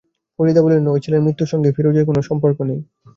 [0.39, 2.79] ফরিদা বললেন, ঐ ছেলের মৃত্যুর সঙ্গে ফিরোজের কোনো সম্পর্ক নেই।